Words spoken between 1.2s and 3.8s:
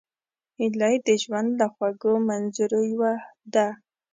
ژوند له خوږو منظرو یوه ده